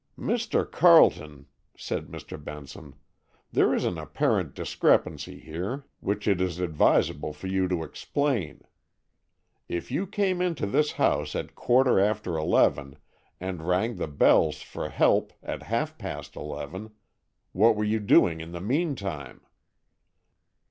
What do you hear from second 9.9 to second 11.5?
you came into this house